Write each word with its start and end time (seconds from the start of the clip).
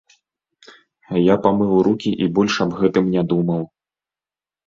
Я 1.23 1.35
памыў 1.43 1.75
рукі 1.89 2.09
і 2.25 2.29
больш 2.39 2.57
аб 2.67 2.71
гэтым 2.81 3.05
не 3.17 3.23
думаў. 3.35 3.63